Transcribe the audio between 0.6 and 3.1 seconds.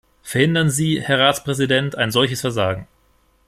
Sie, Herr Ratspräsident, ein solches Versagen.